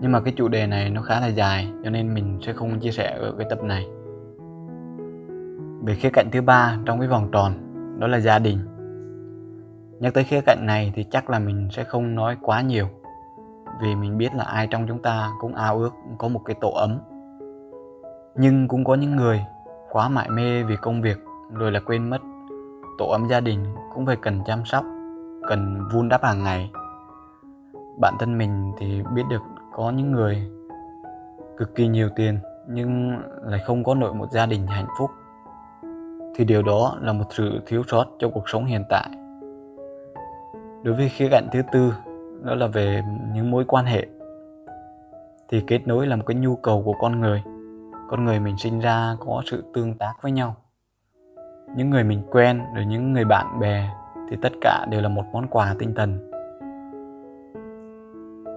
Nhưng 0.01 0.13
mà 0.13 0.21
cái 0.21 0.35
chủ 0.37 0.49
đề 0.49 0.67
này 0.67 0.91
nó 0.91 1.03
khá 1.03 1.21
là 1.21 1.27
dài, 1.27 1.69
cho 1.85 1.91
nên 1.91 2.15
mình 2.15 2.39
sẽ 2.43 2.53
không 2.53 2.81
chia 2.81 2.91
sẻ 2.91 3.17
ở 3.21 3.35
cái 3.39 3.47
tập 3.51 3.63
này. 3.63 3.87
Về 5.85 5.95
khía 5.95 6.11
cạnh 6.13 6.27
thứ 6.33 6.43
ba 6.43 6.79
trong 6.85 6.99
cái 6.99 7.09
vòng 7.09 7.29
tròn, 7.33 7.53
đó 7.99 8.07
là 8.07 8.21
gia 8.21 8.39
đình 8.39 8.59
nhắc 10.03 10.15
tới 10.15 10.25
khía 10.25 10.41
cạnh 10.47 10.67
này 10.67 10.93
thì 10.95 11.05
chắc 11.05 11.31
là 11.31 11.39
mình 11.39 11.69
sẽ 11.73 11.85
không 11.85 12.15
nói 12.15 12.37
quá 12.43 12.61
nhiều. 12.61 12.87
Vì 13.83 13.95
mình 13.95 14.19
biết 14.19 14.35
là 14.35 14.45
ai 14.45 14.67
trong 14.67 14.87
chúng 14.89 15.03
ta 15.03 15.31
cũng 15.41 15.55
ao 15.55 15.79
ước 15.79 15.95
có 16.19 16.29
một 16.29 16.41
cái 16.45 16.57
tổ 16.61 16.71
ấm. 16.71 16.99
Nhưng 18.35 18.69
cũng 18.69 18.85
có 18.85 18.95
những 18.95 19.17
người 19.17 19.45
quá 19.91 20.09
mải 20.09 20.31
mê 20.31 20.63
vì 20.63 20.77
công 20.77 21.03
việc 21.03 21.19
rồi 21.53 21.73
là 21.73 21.81
quên 21.81 22.11
mất. 22.11 22.19
Tổ 22.99 23.07
ấm 23.07 23.29
gia 23.29 23.41
đình 23.41 23.65
cũng 23.95 24.07
phải 24.07 24.17
cần 24.17 24.41
chăm 24.47 24.65
sóc, 24.65 24.85
cần 25.49 25.89
vun 25.93 26.09
đắp 26.09 26.23
hàng 26.25 26.45
ngày. 26.45 26.71
Bản 28.01 28.15
thân 28.19 28.39
mình 28.39 28.73
thì 28.79 29.03
biết 29.15 29.23
được 29.31 29.43
có 29.73 29.91
những 29.91 30.13
người 30.13 30.51
cực 31.57 31.75
kỳ 31.75 31.89
nhiều 31.89 32.09
tiền 32.17 32.39
nhưng 32.69 33.19
lại 33.43 33.61
không 33.67 33.85
có 33.85 33.95
nội 33.95 34.15
một 34.15 34.31
gia 34.33 34.47
đình 34.47 34.67
hạnh 34.67 34.89
phúc. 34.99 35.11
Thì 36.37 36.45
điều 36.45 36.63
đó 36.63 36.97
là 37.01 37.13
một 37.13 37.27
sự 37.31 37.61
thiếu 37.67 37.83
sót 37.89 38.07
cho 38.19 38.29
cuộc 38.29 38.49
sống 38.49 38.65
hiện 38.65 38.85
tại 38.89 39.11
đối 40.83 40.95
với 40.95 41.09
khía 41.09 41.29
cạnh 41.29 41.49
thứ 41.53 41.63
tư, 41.73 41.95
đó 42.43 42.55
là 42.55 42.67
về 42.67 43.03
những 43.35 43.51
mối 43.51 43.65
quan 43.65 43.85
hệ. 43.85 44.07
Thì 45.49 45.63
kết 45.67 45.87
nối 45.87 46.07
là 46.07 46.17
một 46.17 46.25
cái 46.27 46.35
nhu 46.35 46.57
cầu 46.57 46.83
của 46.83 46.95
con 47.01 47.21
người. 47.21 47.43
Con 48.11 48.25
người 48.25 48.41
mình 48.41 48.59
sinh 48.59 48.81
ra 48.81 49.17
có 49.21 49.43
sự 49.47 49.65
tương 49.75 49.95
tác 49.95 50.13
với 50.23 50.33
nhau. 50.33 50.55
Những 51.77 51.91
người 51.91 52.05
mình 52.05 52.23
quen 52.31 52.63
rồi 52.75 52.87
những 52.87 53.13
người 53.13 53.25
bạn 53.25 53.61
bè 53.61 53.91
thì 54.31 54.37
tất 54.43 54.53
cả 54.61 54.87
đều 54.91 55.01
là 55.01 55.09
một 55.09 55.25
món 55.33 55.49
quà 55.49 55.75
tinh 55.79 55.95
thần. 55.95 56.31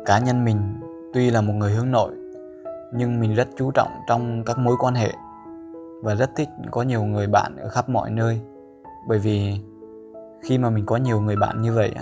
Cá 0.06 0.19
nhân 0.19 0.45
mình 0.45 0.60
tuy 1.13 1.30
là 1.30 1.42
một 1.42 1.54
người 1.54 1.72
hướng 1.72 1.92
nội, 1.92 2.12
nhưng 2.94 3.19
mình 3.19 3.36
rất 3.36 3.48
chú 3.57 3.72
trọng 3.72 3.89
trong 4.07 4.44
các 4.45 4.57
mối 4.57 4.75
quan 4.80 4.94
hệ 4.94 5.12
và 6.04 6.16
rất 6.16 6.30
thích 6.36 6.50
có 6.72 6.81
nhiều 6.81 7.04
người 7.04 7.27
bạn 7.27 7.57
ở 7.57 7.69
khắp 7.69 7.89
mọi 7.89 8.12
nơi. 8.12 8.42
Bởi 9.07 9.19
vì 9.19 9.60
khi 10.44 10.57
mà 10.57 10.69
mình 10.69 10.86
có 10.86 10.98
nhiều 10.98 11.22
người 11.22 11.36
bạn 11.36 11.62
như 11.62 11.74
vậy 11.74 11.94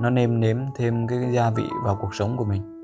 nó 0.00 0.10
nêm 0.10 0.40
nếm 0.40 0.56
thêm 0.74 1.06
cái 1.06 1.32
gia 1.32 1.50
vị 1.50 1.64
vào 1.84 1.98
cuộc 2.00 2.14
sống 2.14 2.36
của 2.36 2.44
mình. 2.44 2.82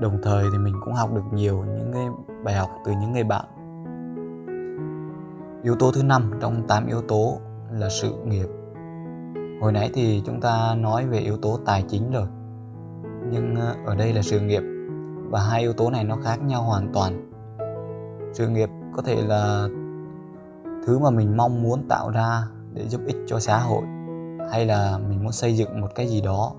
Đồng 0.00 0.18
thời 0.22 0.44
thì 0.52 0.58
mình 0.58 0.74
cũng 0.84 0.94
học 0.94 1.14
được 1.14 1.24
nhiều 1.32 1.64
những 1.76 1.92
cái 1.92 2.06
bài 2.44 2.54
học 2.54 2.70
từ 2.84 2.92
những 2.92 3.12
người 3.12 3.24
bạn. 3.24 3.44
Yếu 5.62 5.76
tố 5.76 5.92
thứ 5.92 6.02
năm 6.02 6.30
trong 6.40 6.66
8 6.68 6.86
yếu 6.86 7.02
tố 7.02 7.38
là 7.70 7.88
sự 7.88 8.12
nghiệp. 8.24 8.46
Hồi 9.60 9.72
nãy 9.72 9.90
thì 9.94 10.22
chúng 10.26 10.40
ta 10.40 10.74
nói 10.78 11.06
về 11.06 11.18
yếu 11.18 11.36
tố 11.36 11.58
tài 11.64 11.84
chính 11.88 12.10
rồi, 12.10 12.26
nhưng 13.30 13.54
ờ, 13.56 13.76
ở 13.86 13.94
đây 13.94 14.12
là 14.12 14.22
sự 14.22 14.40
nghiệp 14.40 14.62
và 15.30 15.40
hai 15.40 15.60
yếu 15.60 15.72
tố 15.72 15.90
này 15.90 16.04
nó 16.04 16.16
khác 16.24 16.42
nhau 16.42 16.62
hoàn 16.62 16.92
toàn. 16.92 17.30
Sự 18.32 18.48
nghiệp 18.48 18.68
có 18.96 19.02
thể 19.02 19.22
là 19.22 19.68
thứ 20.86 20.98
mà 20.98 21.10
mình 21.10 21.36
mong 21.36 21.62
muốn 21.62 21.88
tạo 21.88 22.10
ra 22.10 22.42
để 22.72 22.88
giúp 22.88 23.00
ích 23.06 23.16
cho 23.26 23.38
xã 23.38 23.58
hội 23.58 23.82
hay 24.52 24.66
là 24.66 24.98
mình 25.08 25.22
muốn 25.22 25.32
xây 25.32 25.56
dựng 25.56 25.80
một 25.80 25.88
cái 25.94 26.06
gì 26.06 26.20
đó 26.20 26.52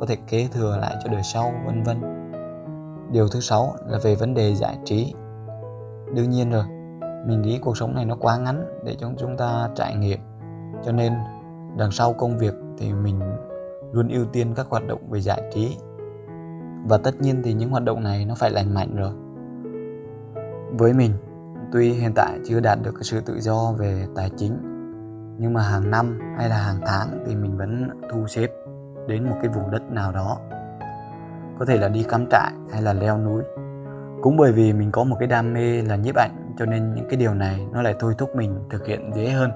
có 0.00 0.06
thể 0.06 0.16
kế 0.28 0.48
thừa 0.52 0.76
lại 0.80 0.96
cho 1.04 1.12
đời 1.12 1.22
sau, 1.22 1.52
vân 1.66 1.82
vân. 1.82 2.00
Điều 3.12 3.28
thứ 3.28 3.40
sáu 3.40 3.74
là 3.86 3.98
về 4.02 4.14
vấn 4.14 4.34
đề 4.34 4.54
giải 4.54 4.78
trí. 4.84 5.14
Đương 6.14 6.30
nhiên 6.30 6.50
rồi, 6.50 6.64
mình 7.26 7.42
nghĩ 7.42 7.58
cuộc 7.58 7.76
sống 7.76 7.94
này 7.94 8.04
nó 8.04 8.16
quá 8.20 8.38
ngắn 8.38 8.64
để 8.84 8.96
cho 9.00 9.10
chúng 9.18 9.36
ta 9.36 9.68
trải 9.74 9.96
nghiệm. 9.96 10.18
Cho 10.84 10.92
nên, 10.92 11.12
đằng 11.76 11.90
sau 11.90 12.12
công 12.12 12.38
việc 12.38 12.54
thì 12.78 12.92
mình 12.92 13.20
luôn 13.92 14.08
ưu 14.08 14.24
tiên 14.24 14.54
các 14.56 14.66
hoạt 14.70 14.86
động 14.86 15.00
về 15.10 15.20
giải 15.20 15.42
trí. 15.54 15.76
Và 16.88 16.98
tất 16.98 17.20
nhiên 17.20 17.42
thì 17.44 17.52
những 17.52 17.70
hoạt 17.70 17.84
động 17.84 18.02
này 18.02 18.24
nó 18.24 18.34
phải 18.34 18.50
lành 18.50 18.74
mạnh 18.74 18.96
rồi. 18.96 19.12
Với 20.78 20.92
mình, 20.92 21.12
tuy 21.72 21.90
hiện 21.92 22.12
tại 22.14 22.38
chưa 22.48 22.60
đạt 22.60 22.78
được 22.82 22.92
cái 22.94 23.04
sự 23.04 23.20
tự 23.20 23.40
do 23.40 23.72
về 23.72 24.06
tài 24.14 24.30
chính 24.36 24.73
nhưng 25.38 25.52
mà 25.52 25.62
hàng 25.62 25.90
năm 25.90 26.20
hay 26.36 26.48
là 26.48 26.56
hàng 26.56 26.80
tháng 26.86 27.24
thì 27.26 27.34
mình 27.34 27.56
vẫn 27.56 27.88
thu 28.10 28.26
xếp 28.26 28.50
đến 29.08 29.24
một 29.24 29.36
cái 29.42 29.48
vùng 29.48 29.70
đất 29.70 29.82
nào 29.92 30.12
đó. 30.12 30.38
Có 31.58 31.64
thể 31.64 31.76
là 31.76 31.88
đi 31.88 32.02
cắm 32.02 32.26
trại 32.30 32.52
hay 32.72 32.82
là 32.82 32.92
leo 32.92 33.18
núi. 33.18 33.42
Cũng 34.22 34.36
bởi 34.36 34.52
vì 34.52 34.72
mình 34.72 34.90
có 34.92 35.04
một 35.04 35.16
cái 35.18 35.28
đam 35.28 35.52
mê 35.52 35.82
là 35.82 35.96
nhiếp 35.96 36.14
ảnh, 36.14 36.54
cho 36.58 36.66
nên 36.66 36.94
những 36.94 37.06
cái 37.08 37.16
điều 37.16 37.34
này 37.34 37.66
nó 37.72 37.82
lại 37.82 37.94
thôi 37.98 38.14
thúc 38.18 38.36
mình 38.36 38.54
thực 38.70 38.86
hiện 38.86 39.10
dễ 39.14 39.30
hơn. 39.30 39.50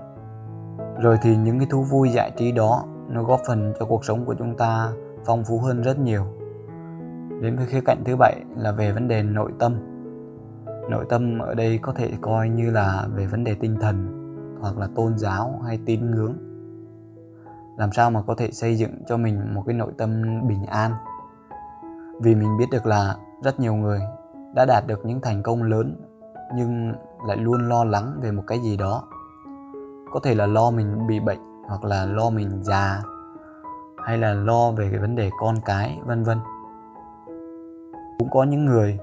Rồi 1.00 1.18
thì 1.22 1.36
những 1.36 1.58
cái 1.58 1.68
thú 1.70 1.82
vui 1.82 2.08
giải 2.08 2.32
trí 2.36 2.52
đó, 2.52 2.84
nó 3.08 3.22
góp 3.22 3.40
phần 3.46 3.72
cho 3.78 3.86
cuộc 3.86 4.04
sống 4.04 4.24
của 4.24 4.34
chúng 4.34 4.56
ta 4.56 4.90
phong 5.24 5.44
phú 5.44 5.58
hơn 5.58 5.82
rất 5.82 5.98
nhiều. 5.98 6.24
Đến 7.42 7.56
với 7.56 7.66
khía 7.66 7.80
cạnh 7.84 8.02
thứ 8.04 8.16
bảy 8.16 8.40
là 8.56 8.72
về 8.72 8.92
vấn 8.92 9.08
đề 9.08 9.22
nội 9.22 9.52
tâm. 9.58 9.76
Nội 10.90 11.06
tâm 11.08 11.38
ở 11.38 11.54
đây 11.54 11.78
có 11.82 11.92
thể 11.92 12.10
coi 12.20 12.48
như 12.48 12.70
là 12.70 13.06
về 13.14 13.26
vấn 13.26 13.44
đề 13.44 13.54
tinh 13.54 13.76
thần 13.80 14.17
hoặc 14.60 14.78
là 14.78 14.88
tôn 14.94 15.18
giáo 15.18 15.60
hay 15.66 15.78
tín 15.86 16.10
ngưỡng. 16.10 16.34
Làm 17.76 17.92
sao 17.92 18.10
mà 18.10 18.22
có 18.22 18.34
thể 18.34 18.50
xây 18.52 18.76
dựng 18.76 18.90
cho 19.06 19.16
mình 19.16 19.54
một 19.54 19.62
cái 19.66 19.74
nội 19.74 19.92
tâm 19.98 20.40
bình 20.48 20.66
an? 20.66 20.92
Vì 22.20 22.34
mình 22.34 22.58
biết 22.58 22.66
được 22.70 22.86
là 22.86 23.16
rất 23.42 23.60
nhiều 23.60 23.74
người 23.74 24.00
đã 24.54 24.64
đạt 24.64 24.86
được 24.86 25.06
những 25.06 25.20
thành 25.20 25.42
công 25.42 25.62
lớn 25.62 25.96
nhưng 26.54 26.92
lại 27.26 27.36
luôn 27.36 27.68
lo 27.68 27.84
lắng 27.84 28.18
về 28.20 28.32
một 28.32 28.42
cái 28.46 28.60
gì 28.60 28.76
đó. 28.76 29.04
Có 30.12 30.20
thể 30.22 30.34
là 30.34 30.46
lo 30.46 30.70
mình 30.70 31.06
bị 31.06 31.20
bệnh 31.20 31.40
hoặc 31.66 31.84
là 31.84 32.04
lo 32.04 32.30
mình 32.30 32.62
già 32.62 33.02
hay 34.04 34.18
là 34.18 34.34
lo 34.34 34.70
về 34.70 34.88
cái 34.90 35.00
vấn 35.00 35.16
đề 35.16 35.30
con 35.40 35.56
cái, 35.64 35.98
vân 36.06 36.24
vân. 36.24 36.38
Cũng 38.18 38.30
có 38.30 38.44
những 38.44 38.64
người 38.64 38.98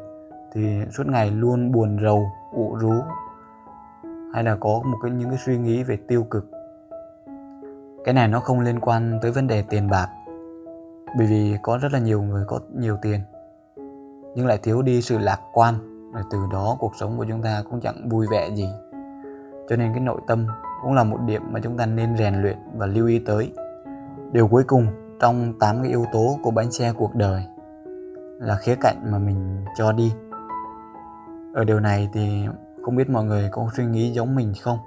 thì 0.54 0.82
suốt 0.98 1.08
ngày 1.08 1.32
luôn 1.32 1.72
buồn 1.72 1.98
rầu, 2.04 2.32
ủ 2.52 2.78
rú 2.80 2.94
hay 4.36 4.44
là 4.44 4.56
có 4.60 4.82
một 4.86 4.98
cái, 5.02 5.12
những 5.12 5.30
cái 5.30 5.38
suy 5.46 5.58
nghĩ 5.58 5.84
về 5.84 5.98
tiêu 6.08 6.24
cực? 6.24 6.52
Cái 8.06 8.14
này 8.14 8.28
nó 8.28 8.40
không 8.40 8.60
liên 8.60 8.80
quan 8.80 9.20
tới 9.22 9.32
vấn 9.32 9.48
đề 9.48 9.62
tiền 9.62 9.90
bạc, 9.90 10.08
bởi 11.18 11.28
vì 11.28 11.58
có 11.62 11.78
rất 11.82 11.94
là 11.94 12.00
nhiều 12.00 12.22
người 12.22 12.44
có 12.48 12.60
nhiều 12.78 12.98
tiền, 13.02 13.20
nhưng 14.36 14.48
lại 14.48 14.60
thiếu 14.64 14.82
đi 14.82 15.02
sự 15.02 15.18
lạc 15.18 15.40
quan, 15.54 15.76
rồi 16.14 16.24
từ 16.32 16.38
đó 16.52 16.78
cuộc 16.80 16.92
sống 17.00 17.18
của 17.18 17.26
chúng 17.30 17.42
ta 17.42 17.64
cũng 17.70 17.80
chẳng 17.82 18.10
vui 18.10 18.28
vẻ 18.32 18.50
gì. 18.56 18.70
Cho 19.70 19.76
nên 19.76 19.94
cái 19.94 20.02
nội 20.02 20.22
tâm 20.28 20.48
cũng 20.84 20.94
là 20.94 21.04
một 21.04 21.18
điểm 21.26 21.42
mà 21.52 21.60
chúng 21.64 21.78
ta 21.78 21.86
nên 21.86 22.18
rèn 22.18 22.42
luyện 22.42 22.58
và 22.78 22.86
lưu 22.86 23.08
ý 23.08 23.20
tới. 23.20 23.54
Điều 24.32 24.48
cuối 24.48 24.64
cùng 24.68 24.88
trong 25.20 25.54
8 25.60 25.82
cái 25.82 25.90
yếu 25.90 26.06
tố 26.14 26.38
của 26.44 26.52
bánh 26.52 26.72
xe 26.72 26.94
cuộc 26.98 27.16
đời 27.16 27.44
là 28.40 28.56
khía 28.56 28.76
cạnh 28.82 29.12
mà 29.12 29.18
mình 29.18 29.66
cho 29.78 29.92
đi. 29.92 30.14
Ở 31.54 31.64
điều 31.64 31.80
này 31.80 32.10
thì 32.14 32.48
không 32.86 32.96
biết 32.96 33.10
mọi 33.10 33.24
người 33.24 33.50
có 33.52 33.70
suy 33.78 33.86
nghĩ 33.86 34.12
giống 34.12 34.36
mình 34.36 34.54
không? 34.62 34.78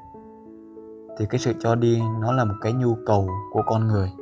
Thì 1.18 1.26
cái 1.26 1.38
sự 1.38 1.52
cho 1.58 1.74
đi 1.74 2.02
nó 2.20 2.32
là 2.32 2.44
một 2.44 2.54
cái 2.60 2.72
nhu 2.72 2.94
cầu 3.06 3.28
của 3.52 3.62
con 3.66 3.86
người. 3.86 4.12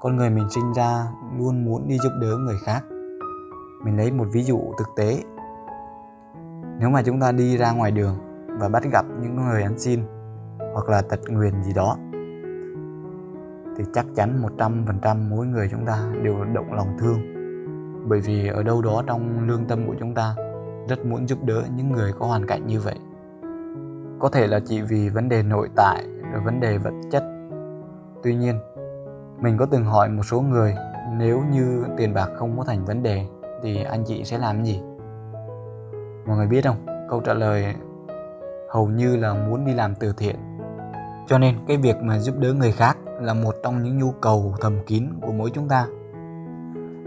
Con 0.00 0.16
người 0.16 0.30
mình 0.30 0.50
sinh 0.50 0.72
ra 0.72 1.06
luôn 1.38 1.64
muốn 1.64 1.88
đi 1.88 1.98
giúp 1.98 2.10
đỡ 2.20 2.36
người 2.36 2.56
khác. 2.64 2.84
Mình 3.84 3.96
lấy 3.96 4.12
một 4.12 4.24
ví 4.32 4.42
dụ 4.42 4.60
thực 4.78 4.88
tế. 4.96 5.22
Nếu 6.78 6.90
mà 6.90 7.02
chúng 7.02 7.20
ta 7.20 7.32
đi 7.32 7.56
ra 7.56 7.72
ngoài 7.72 7.90
đường 7.90 8.14
và 8.60 8.68
bắt 8.68 8.82
gặp 8.92 9.06
những 9.22 9.36
người 9.36 9.62
ăn 9.62 9.78
xin 9.78 10.00
hoặc 10.74 10.88
là 10.88 11.02
tật 11.02 11.20
nguyền 11.28 11.62
gì 11.62 11.72
đó, 11.72 11.96
thì 13.76 13.84
chắc 13.94 14.06
chắn 14.14 14.42
100% 14.58 15.28
mỗi 15.30 15.46
người 15.46 15.68
chúng 15.70 15.86
ta 15.86 16.12
đều 16.22 16.44
động 16.44 16.72
lòng 16.72 16.96
thương. 16.98 17.18
Bởi 18.08 18.20
vì 18.20 18.48
ở 18.48 18.62
đâu 18.62 18.82
đó 18.82 19.02
trong 19.06 19.48
lương 19.48 19.64
tâm 19.64 19.86
của 19.86 19.94
chúng 20.00 20.14
ta 20.14 20.34
rất 20.88 21.06
muốn 21.06 21.28
giúp 21.28 21.38
đỡ 21.44 21.62
những 21.76 21.92
người 21.92 22.12
có 22.18 22.26
hoàn 22.26 22.46
cảnh 22.46 22.66
như 22.66 22.80
vậy. 22.80 22.94
Có 24.18 24.28
thể 24.28 24.46
là 24.46 24.60
chỉ 24.66 24.80
vì 24.80 25.08
vấn 25.08 25.28
đề 25.28 25.42
nội 25.42 25.68
tại 25.76 26.04
rồi 26.32 26.42
vấn 26.44 26.60
đề 26.60 26.78
vật 26.78 26.94
chất. 27.10 27.22
Tuy 28.22 28.34
nhiên, 28.34 28.58
mình 29.40 29.56
có 29.58 29.66
từng 29.66 29.84
hỏi 29.84 30.08
một 30.08 30.22
số 30.22 30.40
người, 30.40 30.74
nếu 31.18 31.42
như 31.52 31.84
tiền 31.96 32.14
bạc 32.14 32.28
không 32.36 32.58
có 32.58 32.64
thành 32.64 32.84
vấn 32.84 33.02
đề, 33.02 33.26
thì 33.62 33.84
anh 33.84 34.04
chị 34.04 34.24
sẽ 34.24 34.38
làm 34.38 34.64
gì? 34.64 34.80
Mọi 36.26 36.36
người 36.36 36.46
biết 36.46 36.64
không? 36.64 36.86
Câu 37.10 37.20
trả 37.20 37.34
lời 37.34 37.74
hầu 38.70 38.88
như 38.88 39.16
là 39.16 39.34
muốn 39.34 39.64
đi 39.64 39.74
làm 39.74 39.94
từ 39.94 40.14
thiện. 40.16 40.36
Cho 41.26 41.38
nên 41.38 41.54
cái 41.66 41.76
việc 41.76 41.96
mà 42.02 42.18
giúp 42.18 42.34
đỡ 42.38 42.52
người 42.52 42.72
khác 42.72 42.98
là 43.20 43.34
một 43.34 43.54
trong 43.62 43.82
những 43.82 43.98
nhu 43.98 44.12
cầu 44.20 44.54
thầm 44.60 44.78
kín 44.86 45.04
của 45.22 45.32
mỗi 45.32 45.50
chúng 45.50 45.68
ta. 45.68 45.86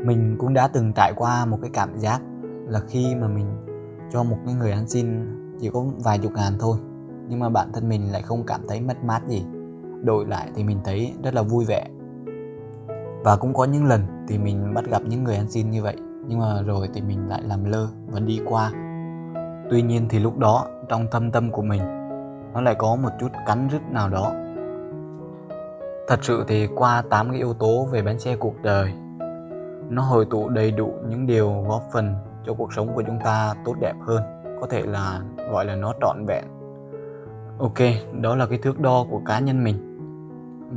Mình 0.06 0.36
cũng 0.40 0.54
đã 0.54 0.68
từng 0.68 0.94
trải 0.94 1.14
qua 1.16 1.46
một 1.46 1.58
cái 1.62 1.70
cảm 1.74 1.98
giác 1.98 2.22
là 2.68 2.80
khi 2.88 3.16
mà 3.16 3.28
mình 3.28 3.48
cho 4.14 4.24
một 4.24 4.38
cái 4.46 4.56
người 4.56 4.72
ăn 4.72 4.88
xin 4.88 5.08
chỉ 5.60 5.70
có 5.74 5.84
vài 6.04 6.18
chục 6.18 6.32
ngàn 6.36 6.54
thôi. 6.60 6.78
Nhưng 7.28 7.40
mà 7.40 7.50
bản 7.50 7.68
thân 7.74 7.90
mình 7.90 8.12
lại 8.12 8.22
không 8.22 8.44
cảm 8.48 8.62
thấy 8.68 8.82
mất 8.82 9.04
mát 9.04 9.22
gì. 9.28 9.46
Đổi 10.04 10.26
lại 10.26 10.50
thì 10.56 10.64
mình 10.64 10.80
thấy 10.84 11.14
rất 11.24 11.34
là 11.34 11.42
vui 11.42 11.66
vẻ. 11.66 11.88
Và 13.24 13.36
cũng 13.36 13.54
có 13.54 13.66
những 13.66 13.86
lần 13.86 14.02
thì 14.28 14.38
mình 14.38 14.74
bắt 14.74 14.86
gặp 14.86 15.02
những 15.08 15.24
người 15.24 15.36
ăn 15.36 15.48
xin 15.50 15.70
như 15.70 15.84
vậy, 15.84 15.96
nhưng 16.28 16.40
mà 16.40 16.62
rồi 16.62 16.90
thì 16.94 17.02
mình 17.02 17.30
lại 17.30 17.42
làm 17.44 17.64
lơ 17.64 17.88
và 18.08 18.20
đi 18.20 18.42
qua. 18.46 18.72
Tuy 19.70 19.82
nhiên 19.82 20.08
thì 20.10 20.20
lúc 20.20 20.38
đó, 20.38 20.66
trong 20.90 21.08
thâm 21.12 21.32
tâm 21.32 21.52
của 21.52 21.62
mình, 21.62 21.82
nó 22.54 22.62
lại 22.62 22.76
có 22.76 22.96
một 22.96 23.10
chút 23.20 23.28
cắn 23.48 23.68
rứt 23.72 23.82
nào 23.92 24.10
đó. 24.10 24.32
Thật 26.08 26.20
sự 26.22 26.44
thì 26.48 26.68
qua 26.76 27.04
8 27.10 27.30
cái 27.30 27.38
yếu 27.38 27.54
tố 27.54 27.86
về 27.92 28.02
bánh 28.02 28.20
xe 28.20 28.36
cuộc 28.36 28.56
đời, 28.64 28.94
nó 29.90 30.02
hội 30.02 30.26
tụ 30.30 30.50
đầy 30.50 30.72
đủ 30.72 30.94
những 31.10 31.28
điều 31.28 31.66
góp 31.68 31.84
phần 31.94 32.16
cho 32.46 32.54
cuộc 32.54 32.74
sống 32.74 32.96
của 32.96 33.04
chúng 33.08 33.20
ta 33.24 33.54
tốt 33.66 33.76
đẹp 33.82 33.96
hơn, 34.02 34.24
có 34.62 34.68
thể 34.70 34.82
là, 34.86 35.22
gọi 35.52 35.66
là 35.66 35.76
nó 35.76 35.94
trọn 36.02 36.26
vẹn. 36.28 36.44
Ok, 37.60 37.80
đó 38.22 38.36
là 38.36 38.46
cái 38.46 38.58
thước 38.58 38.80
đo 38.80 39.06
của 39.10 39.22
cá 39.26 39.40
nhân 39.40 39.64
mình 39.64 39.88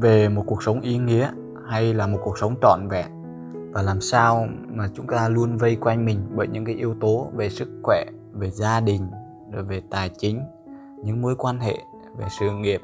về 0.00 0.28
một 0.28 0.42
cuộc 0.47 0.62
sống 0.62 0.80
ý 0.80 0.99
nghĩa 0.99 1.30
hay 1.68 1.94
là 1.94 2.06
một 2.06 2.18
cuộc 2.25 2.38
sống 2.38 2.54
trọn 2.62 2.88
vẹn. 2.88 3.06
Và 3.73 3.83
làm 3.83 4.00
sao 4.00 4.47
mà 4.68 4.88
chúng 4.94 5.06
ta 5.06 5.28
luôn 5.28 5.56
vây 5.56 5.76
quanh 5.76 6.04
mình 6.04 6.26
bởi 6.35 6.49
những 6.49 6.64
cái 6.64 6.75
yếu 6.75 6.94
tố 7.00 7.30
về 7.35 7.49
sức 7.49 7.68
khỏe, 7.83 8.04
về 8.33 8.50
gia 8.50 8.80
đình, 8.80 9.11
rồi 9.52 9.64
về 9.64 9.83
tài 9.90 10.09
chính, 10.18 10.40
những 11.04 11.23
mối 11.23 11.35
quan 11.38 11.59
hệ, 11.59 11.76
về 12.16 12.26
sự 12.40 12.50
nghiệp, 12.50 12.80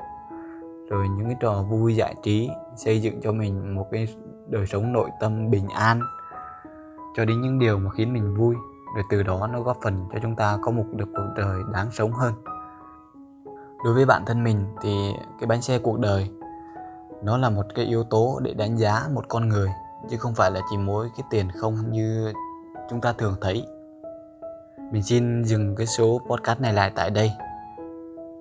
rồi 0.90 1.08
những 1.08 1.26
cái 1.26 1.36
trò 1.40 1.62
vui 1.62 1.96
giải 1.96 2.14
trí, 2.22 2.50
xây 2.76 3.00
dựng 3.00 3.20
cho 3.20 3.32
mình 3.32 3.74
một 3.74 3.88
cái 3.90 4.08
đời 4.48 4.66
sống 4.66 4.92
nội 4.92 5.10
tâm 5.20 5.50
bình 5.50 5.68
an. 5.68 6.00
Cho 7.16 7.24
đến 7.24 7.40
những 7.40 7.58
điều 7.58 7.78
mà 7.78 7.90
khiến 7.90 8.12
mình 8.12 8.34
vui 8.34 8.56
để 8.96 9.02
từ 9.10 9.22
đó 9.22 9.48
nó 9.52 9.60
góp 9.60 9.78
phần 9.82 10.08
cho 10.12 10.18
chúng 10.22 10.36
ta 10.36 10.58
có 10.62 10.70
một 10.70 10.84
được 10.92 11.08
cuộc 11.16 11.28
đời 11.36 11.60
đáng 11.72 11.88
sống 11.92 12.12
hơn. 12.12 12.34
Đối 13.84 13.94
với 13.94 14.06
bản 14.06 14.24
thân 14.26 14.44
mình 14.44 14.64
thì 14.82 15.12
cái 15.40 15.46
bánh 15.46 15.62
xe 15.62 15.78
cuộc 15.78 15.98
đời, 15.98 16.30
nó 17.22 17.36
là 17.36 17.50
một 17.50 17.66
cái 17.74 17.84
yếu 17.84 18.04
tố 18.04 18.40
để 18.42 18.54
đánh 18.54 18.78
giá 18.78 19.02
một 19.14 19.24
con 19.28 19.48
người, 19.48 19.68
chứ 20.10 20.16
không 20.16 20.34
phải 20.34 20.50
là 20.50 20.60
chỉ 20.70 20.76
mỗi 20.76 21.10
cái 21.16 21.26
tiền 21.30 21.50
không 21.50 21.90
như 21.90 22.32
chúng 22.90 23.00
ta 23.00 23.12
thường 23.12 23.36
thấy. 23.40 23.66
Mình 24.92 25.02
xin 25.02 25.44
dừng 25.44 25.76
cái 25.76 25.86
số 25.86 26.20
podcast 26.30 26.60
này 26.60 26.72
lại 26.72 26.92
tại 26.94 27.10
đây. 27.10 27.32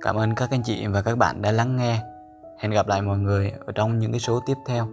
Cảm 0.01 0.15
ơn 0.15 0.35
các 0.35 0.49
anh 0.51 0.63
chị 0.63 0.87
và 0.87 1.01
các 1.01 1.17
bạn 1.17 1.41
đã 1.41 1.51
lắng 1.51 1.77
nghe. 1.77 2.03
Hẹn 2.57 2.71
gặp 2.71 2.87
lại 2.87 3.01
mọi 3.01 3.17
người 3.17 3.53
ở 3.65 3.71
trong 3.75 3.99
những 3.99 4.11
cái 4.11 4.19
số 4.19 4.39
tiếp 4.45 4.57
theo. 4.65 4.87